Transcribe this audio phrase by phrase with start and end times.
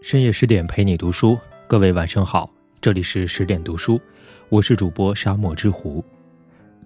[0.00, 2.48] 深夜十点陪你读书，各位晚上好，
[2.80, 4.00] 这里是十点读书，
[4.48, 6.02] 我是主播沙漠之狐。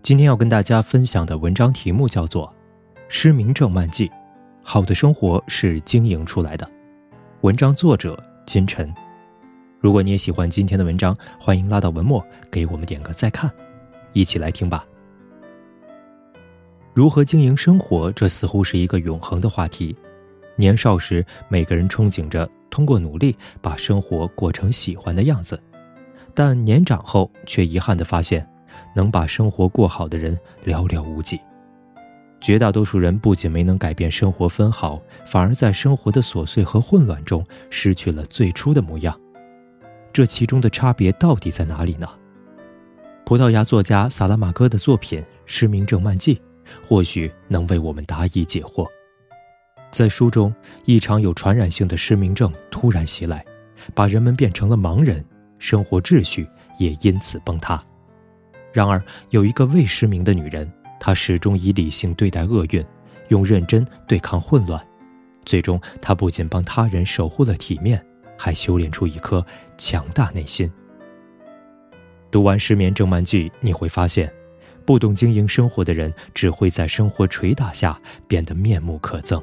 [0.03, 2.46] 今天要跟大家分享的文章题目叫做
[3.11, 4.09] 《失明症漫记》，
[4.64, 6.69] 好的生活是经营出来的。
[7.43, 8.93] 文章作者金晨。
[9.79, 13.48] 如果你也喜欢今天的文章，欢迎拉到文末给我们点个再看，
[14.14, 14.86] 一起来听吧。
[16.94, 18.10] 如何经营生活？
[18.12, 19.94] 这似乎是一个永恒的话题。
[20.62, 25.61] 年少时，每个人憧憬着通过努力把生活过成喜欢的样子，
[26.32, 28.48] 但年长后却遗憾地发现，
[28.94, 31.40] 能把生活过好的人寥寥无几。
[32.41, 39.19] 绝大多数人不仅没能改变生活分毫，反而在生活的琐碎和混乱中失去了最初的模样。
[40.12, 42.08] 这其中的差别到底在哪里呢？
[43.25, 46.36] 葡萄牙作家萨拉马戈的作品《失明症漫记》，
[46.86, 48.86] 或许能为我们答疑解惑。
[49.92, 50.53] 在书中，
[50.87, 53.45] 一场有传染性的失明症突然袭来，
[53.95, 55.23] 把人们变成了盲人，
[55.59, 57.81] 生活秩序也因此崩塌。
[58.73, 62.83] 然而，有一个未失明的女人，她始终以理性对待厄运，
[63.29, 64.83] 用认真对抗混乱。
[65.45, 68.03] 最终，她不仅帮他人守护了体面，
[68.39, 69.45] 还修炼出一颗
[69.77, 70.73] 强大内心。
[72.31, 74.33] 读完《失眠症漫记》，你会发现，
[74.87, 79.43] 不懂经营生活的人，只会在生活捶打下变得面目可憎。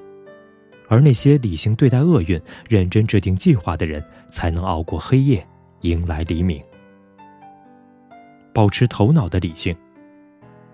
[0.90, 5.48] 而那些理性对待厄运、认真制定计划的人，才能熬过黑夜，
[5.82, 6.62] 迎来黎明。
[8.52, 9.74] 保持头脑的理性。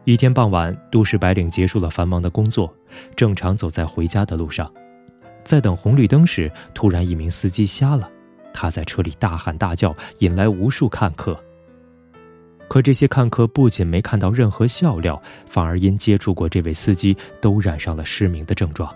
[0.05, 2.73] 一天傍晚，都市白领结束了繁忙的工作，
[3.15, 4.71] 正常走在回家的路上，
[5.43, 8.09] 在等红绿灯时，突然一名司机瞎了，
[8.53, 11.37] 他在车里大喊大叫，引来无数看客。
[12.67, 18.95] 可这些看客不仅没看到任何笑料，反而因接触过这位司机，都染上了失明的症状。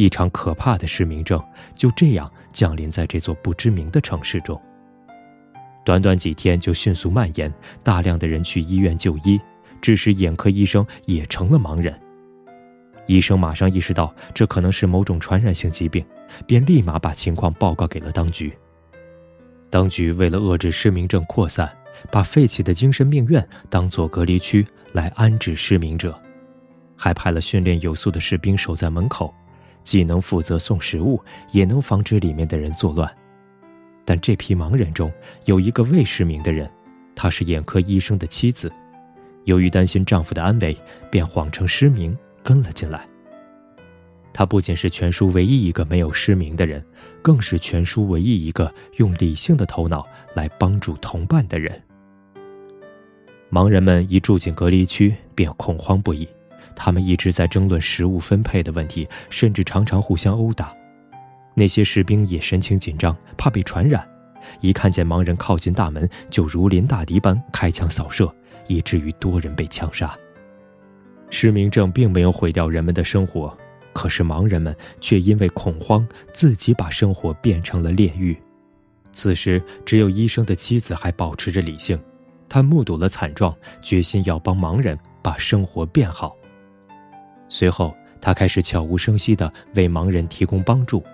[0.00, 1.38] 一场可怕的失明症
[1.76, 4.58] 就这样降临在这座不知名的城市中。
[5.84, 9.38] 短短几天就迅速蔓延，大量的人去医院就医，
[9.82, 11.94] 致使眼科医生也成了盲人。
[13.08, 16.02] 医生马上意识到这可能是某种传染性疾病，
[16.46, 18.50] 便立马把情况报告给了当局。
[19.68, 21.70] 当局为了遏制失明症扩散，
[22.10, 26.18] 把废弃的精神病院当作隔离区来安置失明者，
[26.96, 29.34] 还派了训练有素的士兵守在门口。
[29.82, 31.20] 既能负责送食物，
[31.52, 33.10] 也能防止里面的人作乱。
[34.04, 35.12] 但这批盲人中
[35.44, 36.70] 有一个未失明的人，
[37.14, 38.72] 她是眼科医生的妻子。
[39.44, 40.76] 由于担心丈夫的安危，
[41.10, 43.06] 便谎称失明跟了进来。
[44.32, 46.84] 她不仅是全书唯一一个没有失明的人，
[47.22, 51.80] 更是全书唯一一个用理性的头脑来帮助同伴的人。
[53.50, 56.28] 盲人们一住进隔离区，便恐慌不已。
[56.82, 60.74] 他们一直在争论食物分配的问题，甚至常常互相殴打。
[61.52, 64.02] 那些士兵也神情紧张，怕被传染，
[64.62, 68.34] 一看见盲人靠近大门，就如临大敌般开枪扫射，
[68.66, 70.16] 以至于多人被枪杀。
[71.28, 73.54] 失明症并没有毁掉人们的生活，
[73.92, 78.34] 可是盲人们却因为恐慌，自己把生活变成了炼狱。
[79.12, 82.02] 此时，只有医生的妻子还保持着理性，
[82.48, 86.34] 他目睹了惨状，决心要帮盲人把生活变好。
[87.50, 91.04] 随后，他开始悄无声息地为盲人提供帮助。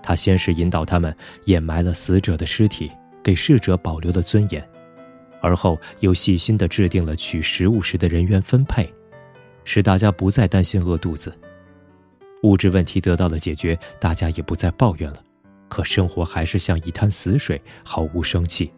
[0.00, 1.14] 他先是引导他们
[1.46, 2.90] 掩埋了死者的尸体，
[3.24, 4.62] 给逝者保留了尊严；
[5.40, 8.88] 而后又细心地制定了取食物时的人员分配，
[9.64, 11.32] 使大家不再担心饿肚子。
[12.44, 15.22] 物质问题得到了解决，大家也不再抱怨了。
[15.68, 18.72] 可生活还是像一滩死水，毫无生气。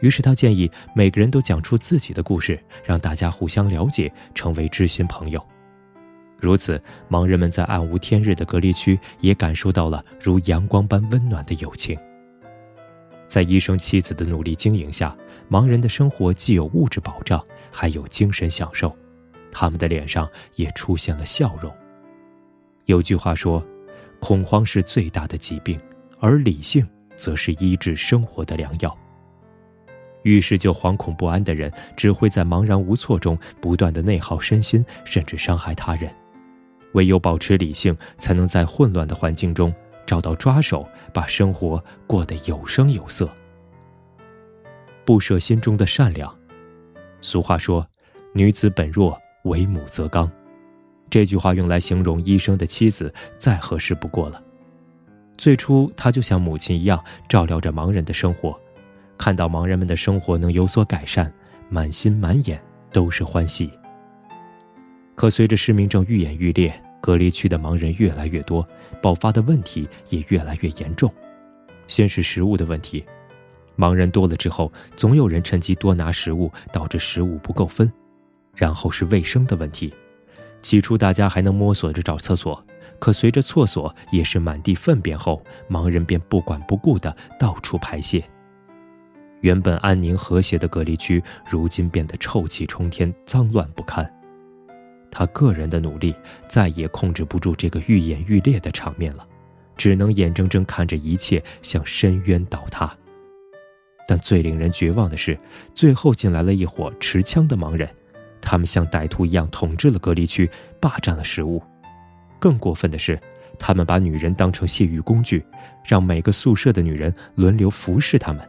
[0.00, 5.42] 于是他建议每个人都讲出自己的故事，让大家互相了解，成为知心朋友。
[6.44, 6.78] 如此，
[7.08, 11.98] 盲人们在暗无天日的隔离区也感受到了如阳光般温暖的友情。
[13.26, 15.16] 在医生妻子的努力经营下，
[15.50, 18.94] 盲人的生活既有物质保障，还有精神享受，
[19.50, 21.74] 他们的脸上也出现了笑容。
[22.84, 23.64] 有句话说
[24.20, 25.80] ：“恐慌是最大的疾病，
[26.20, 26.86] 而理性
[27.16, 28.94] 则是医治生活的良药。”
[30.24, 36.14] 遇事就惶恐不安的人，只会在茫然无措中不断的内耗身心，甚至伤害他人。
[36.94, 39.72] 唯有保持理性，才能在混乱的环境中
[40.04, 43.28] 找到抓手，把生活过得有声有色。
[45.04, 46.34] 不舍心中的善良。
[47.20, 47.86] 俗话说
[48.32, 50.30] ：“女子本弱，为母则刚。”
[51.10, 54.42] 这句话用来形容医生的妻子，再合适不过了。
[55.36, 58.58] 最初，她就像母亲一样照料着盲人的生活，
[59.18, 61.32] 看到盲人们的生活能有所改善，
[61.68, 62.60] 满心满眼
[62.92, 63.70] 都是欢喜。
[65.14, 68.66] 可随着失明症愈演愈烈，隔离区的盲人越来越多，
[69.00, 71.12] 爆发的问题也越来越严重。
[71.86, 73.04] 先是食物的问题，
[73.76, 77.90] 盲人多了之后，总有人趁机多拿食物，导致食物不够分。
[78.56, 79.92] 然后是卫生的问题，
[80.62, 82.64] 起初大家还能摸索着找厕所，
[82.98, 88.24] 可随着厕所也是满地粪便后，盲人便不管不顾的到处排泄。
[89.40, 94.10] 原本安宁和谐的隔离区，如今变得臭气冲天、脏乱不堪。
[95.14, 96.12] 他个人的努力
[96.48, 99.24] 再也控制不住这个愈演愈烈的场面了，
[99.76, 102.92] 只能眼睁睁看着一切向深渊倒塌。
[104.06, 105.38] 但最令人绝望的是，
[105.72, 107.88] 最后进来了一伙持枪的盲人，
[108.42, 110.50] 他们像歹徒一样统治了隔离区，
[110.80, 111.62] 霸占了食物。
[112.40, 113.18] 更过分的是，
[113.58, 115.42] 他们把女人当成泄欲工具，
[115.84, 118.46] 让每个宿舍的女人轮流服侍他们。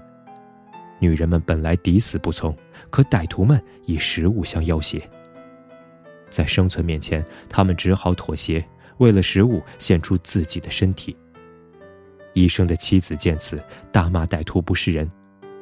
[1.00, 2.54] 女人们本来抵死不从，
[2.90, 5.02] 可歹徒们以食物相要挟。
[6.36, 8.62] 在生存面前，他们只好妥协，
[8.98, 11.16] 为了食物献出自己的身体。
[12.34, 13.58] 医生的妻子见此，
[13.90, 15.10] 大骂歹徒不是人，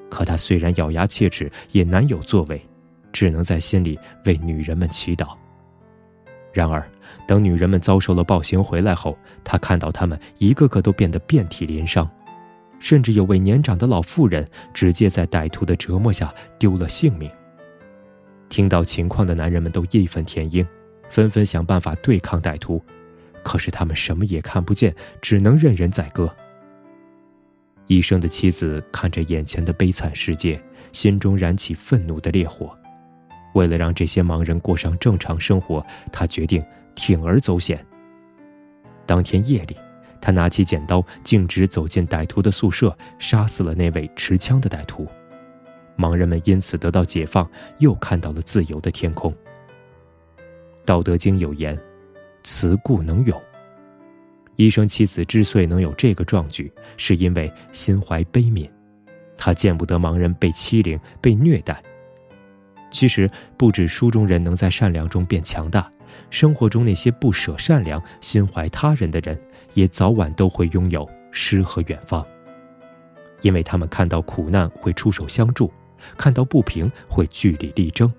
[0.10, 2.60] 可他虽然咬牙切齿，也难有作为，
[3.12, 5.38] 只能在心里为女人们祈祷。
[6.52, 6.84] 然而，
[7.28, 12.10] 等女人们遭受了暴行回来后，他看到她们一个个都变得遍体鳞伤。
[12.80, 14.44] 甚至有位年长的老妇人
[14.74, 17.30] 直接在歹徒的折磨下丢了性命。
[18.53, 20.63] 听到情况的男人们都义愤填膺，
[21.09, 22.79] 纷纷想办法对抗歹徒，
[23.41, 26.31] 可是他们什么也看不见，只能任人宰割。
[27.88, 30.61] 医生的妻子看着眼前的悲惨世界，
[30.91, 32.77] 心中燃起愤怒的烈火。
[33.55, 36.63] 为了让这些盲人过上正常生活，他决定
[36.95, 37.83] 铤而走险。
[39.07, 39.75] 当天夜里。
[40.21, 45.05] 他拿起剪刀，径直走进歹徒的宿舍，杀死了那位持枪的歹徒。
[45.98, 47.50] 盲人们因此得到解放，
[47.80, 49.31] 又看到了自由的天空。
[50.86, 51.80] 《道德经》有言
[52.44, 53.42] ：“慈故能勇。”
[54.56, 58.69] 医生妻子之所以能有这个壮举，是因为心怀悲悯，
[59.38, 61.81] 他见不得盲人被欺凌、被虐待。
[62.92, 65.92] 其实，不止书中人能在善良中变强大，
[66.30, 69.39] 生活中那些不舍善良、心怀他人的人。
[69.74, 72.24] 也早晚都会拥有诗和远方，
[73.42, 75.74] 因为他们看到苦难会出手相助，
[76.17, 78.11] 看到不平会据理力争。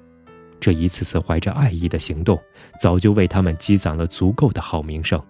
[0.61, 2.41] 这一次次怀着爱意的行动，
[2.81, 5.23] 早就为他们积攒了足够的好名声。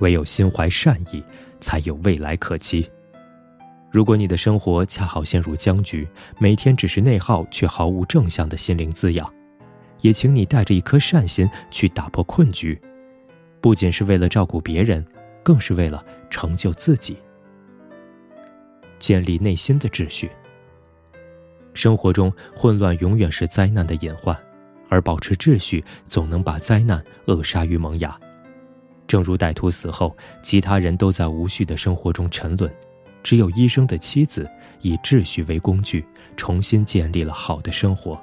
[0.00, 1.22] 唯有心怀善意，
[1.60, 2.90] 才有未来可期。
[3.90, 6.08] 如果你的生活恰好陷入僵局，
[6.38, 9.32] 每天只是内耗却毫无正向的心灵滋养，
[10.00, 12.80] 也请你带着一颗善心去打破困局。
[13.60, 15.06] 不仅是为了照顾别人，
[15.42, 17.16] 更是为了成就自己，
[18.98, 20.30] 建立内心的秩序。
[21.74, 24.36] 生活中混乱永远是灾难的隐患，
[24.88, 28.18] 而保持秩序总能把灾难扼杀于萌芽。
[29.06, 32.72] 正如歹徒死后，其他人都在无序的生活中沉沦，
[33.22, 34.48] 只有医生的妻子
[34.80, 36.04] 以秩序为工具，
[36.36, 38.18] 重新建立了好的生活。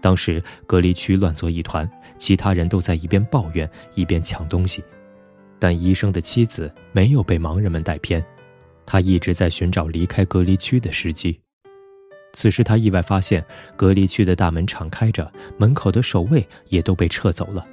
[0.00, 4.82] 当时隔离区乱作一团，其他人都在一边抱怨一边抢东西，
[5.58, 8.24] 但医生的妻子没有被盲人们带偏，
[8.86, 11.38] 他一直在寻找离开隔离区的时机。
[12.32, 13.44] 此时他意外发现
[13.76, 17.66] 隔离区的大门敞开着，门口的守卫也都被撤走了。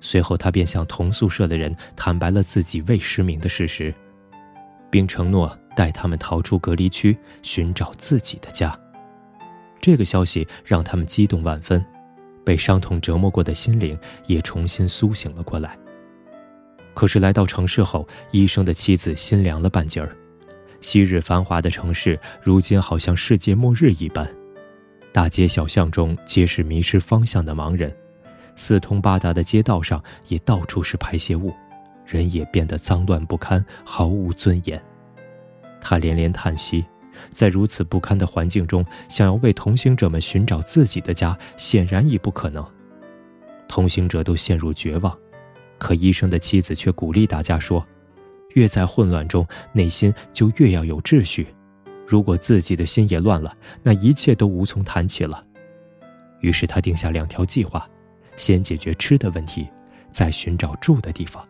[0.00, 3.92] 随后他便向同宿舍的人坦白了自己未失明的事实，
[4.90, 8.78] 并承诺带他们逃出隔离区，寻找自己的家。
[9.80, 11.84] 这个消息让他们激动万分，
[12.44, 15.76] 被伤痛折磨过的心灵也重新苏醒了过来。
[16.94, 20.16] 可是来到城市后，医生的妻子心凉了半截儿。
[20.80, 24.28] 昔日繁华的城市，如今好像世界末日一般，
[25.12, 27.94] 大街小巷中皆是迷失方向的盲人，
[28.56, 31.52] 四通八达的街道上也到处是排泄物，
[32.06, 34.82] 人也变得脏乱不堪，毫无尊严。
[35.80, 36.84] 他连连叹息。
[37.28, 42.66] 在如此不堪的环境中，想要为同行者们寻找自己的家，显然已不可能。
[43.68, 45.14] 同行者都陷入绝望，
[45.76, 47.86] 可医生的妻子却鼓励大家说
[48.54, 51.46] ：“越在混乱中，内心就越要有秩序。
[52.06, 55.42] 如果自己的心也乱了，那一切都无从谈起了。”
[56.40, 57.88] 于是他定下两条计划：
[58.36, 59.68] 先解决吃的问题，
[60.10, 61.46] 再寻找住的地方。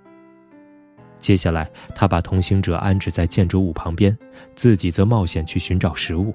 [1.18, 4.16] 接下来，他把同行者安置在建筑物旁边，
[4.54, 6.34] 自己则冒险去寻找食物。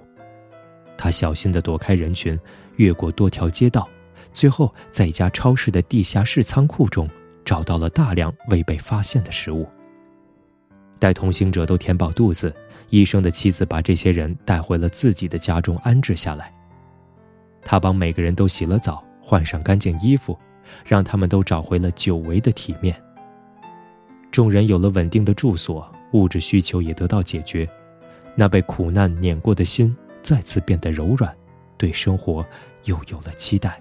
[0.97, 2.39] 他小心地躲开人群，
[2.77, 3.87] 越过多条街道，
[4.31, 7.09] 最后在一家超市的地下室仓库中
[7.43, 9.67] 找到了大量未被发现的食物。
[10.99, 12.53] 待同行者都填饱肚子，
[12.89, 16.51] 医生的妻子把这些人带回了自己的家中安置下来。
[17.61, 20.37] 他帮每个人都洗了澡，换上干净衣服，
[20.85, 22.95] 让他们都找回了久违的体面。
[24.31, 27.67] 众人有了稳定的住所，物质需求也得到解决，
[28.35, 31.33] 那被苦难碾过的心再次变得柔软，
[31.77, 32.45] 对生活
[32.83, 33.79] 又有了期待。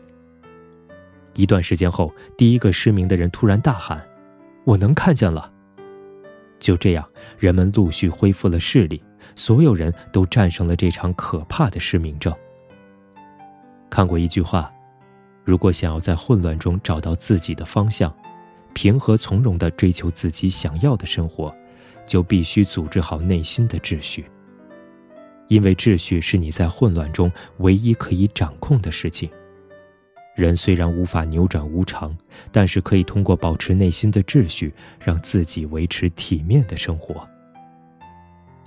[1.34, 4.00] 一段时间后，第一个失明的人突然大喊
[4.64, 5.52] ：“我能看见了！”
[6.64, 7.06] 就这样，
[7.38, 9.04] 人们陆续恢复了视力，
[9.36, 12.34] 所有人都战胜了这场可怕的失明症。
[13.90, 14.72] 看过一句话
[15.44, 18.10] ：“如果想要在混乱中找到自己的方向，
[18.72, 21.54] 平和从容地追求自己想要的生活，
[22.06, 24.24] 就必须组织好内心的秩序。
[25.48, 29.28] 因为秩序是你在混乱中唯一可以掌控的事情。”
[30.34, 32.16] 人虽然无法扭转无常，
[32.50, 37.26] 但是可以通过保持内心的秩序，让自己维持体面的生活。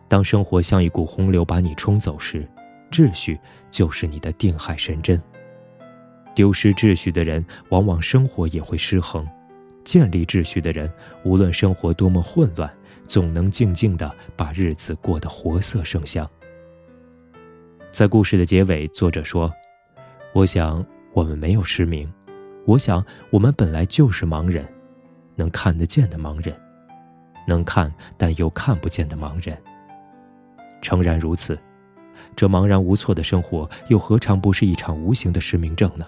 [0.08, 2.48] 当生活像一股洪流把你冲走时，
[2.90, 3.38] 秩序
[3.70, 5.22] 就是你的定海神针。
[6.34, 9.26] 丢失秩序的人，往往生活也会失衡；
[9.84, 10.90] 建立秩序的人，
[11.26, 12.72] 无论生活多么混乱，
[13.04, 16.30] 总能静静的把日子过得活色生香。
[17.92, 19.54] 在故事的结尾，作者说
[20.32, 20.86] ：“我想。”
[21.18, 22.08] 我们没有失明，
[22.68, 24.64] 我想我们本来就是盲人，
[25.36, 26.56] 能看得见的盲人，
[27.48, 29.58] 能看但又看不见的盲人。
[30.80, 31.58] 诚然如此，
[32.36, 36.06] 这茫然无措的生活又何尝不是一场无形的失明症呢？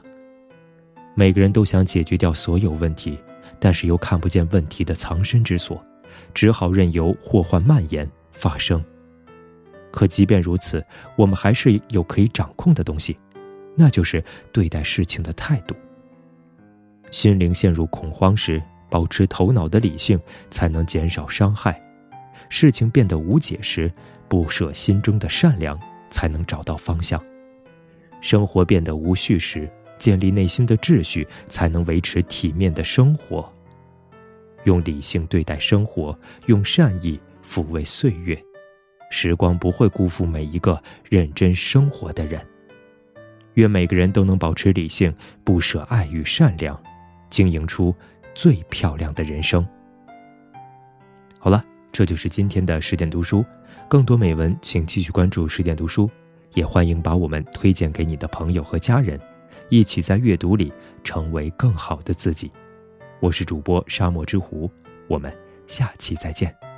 [1.15, 3.17] 每个人都想解决掉所有问题，
[3.59, 5.83] 但是又看不见问题的藏身之所，
[6.35, 8.79] 只好任由祸患蔓延发生。
[9.89, 10.85] 可即便如此，
[11.15, 13.17] 我们还是有可以掌控的东西。
[13.75, 15.75] 那就是对待事情的态度。
[17.11, 21.73] 心灵陷入恐慌时，保持头脑的理性，才能减少伤害；
[22.49, 23.91] 事情变得无解时，
[24.27, 25.79] 不舍心中的善良，
[26.11, 27.19] 才能找到方向；
[28.21, 33.51] 生活变得无序时，建立内心的秩序，才能维持体面的生活。
[34.65, 38.37] 用理性对待生活，用善意抚慰岁月，
[39.09, 42.45] 时光不会辜负每一个认真生活的人。
[43.59, 45.13] 愿每个人都能保持理性，
[45.43, 46.79] 不舍爱与善良，
[47.29, 47.93] 经营出
[48.33, 49.65] 最漂亮的人生。
[51.37, 53.45] 好了，这就是今天的十点读书。
[53.87, 56.09] 更多美文，请继续关注十点读书，
[56.53, 59.19] 也欢迎把我们推荐给你的朋友和家人，
[59.69, 60.71] 一起在阅读里
[61.03, 62.51] 成为更好的自己。
[63.19, 64.69] 我是主播沙漠之狐，
[65.07, 65.33] 我们
[65.65, 66.68] 下期再见。